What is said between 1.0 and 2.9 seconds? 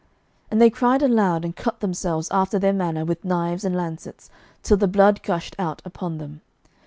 aloud, and cut themselves after their